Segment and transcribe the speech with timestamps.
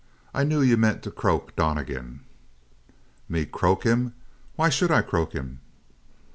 [0.33, 2.21] I knew you meant to croak Donnegan."
[3.29, 4.15] "Me croak him?
[4.55, 5.59] Why should I croak him?"